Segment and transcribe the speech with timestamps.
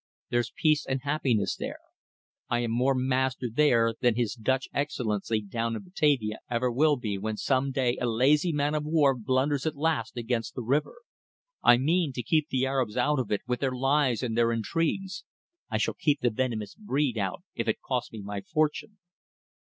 [0.31, 1.77] There's peace and happiness there.
[2.49, 7.19] I am more master there than his Dutch Excellency down in Batavia ever will be
[7.19, 11.01] when some day a lazy man of war blunders at last against the river.
[11.61, 15.23] I mean to keep the Arabs out of it, with their lies and their intrigues.
[15.69, 18.97] I shall keep the venomous breed out, if it costs me my fortune."